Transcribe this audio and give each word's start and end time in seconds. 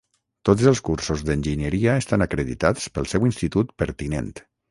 Tots 0.49 0.69
els 0.69 0.79
cursos 0.87 1.21
d'enginyeria 1.27 1.93
estan 2.05 2.25
acreditats 2.27 2.89
pel 2.95 3.07
seu 3.13 3.29
institut 3.31 3.77
pertinent. 3.83 4.35